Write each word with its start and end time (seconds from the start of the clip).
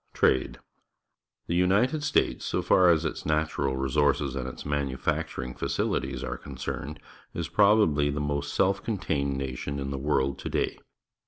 f 0.07 0.13
Trade.— 0.21 0.57
The 1.45 1.53
United 1.53 2.03
States, 2.03 2.43
so 2.43 2.63
far 2.63 2.89
as 2.89 3.05
its 3.05 3.23
natural 3.23 3.75
resources 3.77 4.35
and 4.35 4.47
its 4.49 4.65
manufacturing 4.65 5.53
facihties 5.53 6.23
are 6.23 6.37
concerned, 6.37 6.99
is 7.35 7.47
probably 7.47 8.09
the 8.09 8.19
most 8.19 8.51
self 8.51 8.81
contained 8.83 9.37
nation 9.37 9.77
in 9.77 9.91
the 9.91 9.99
world 9.99 10.39
to 10.39 10.49
day. 10.49 10.79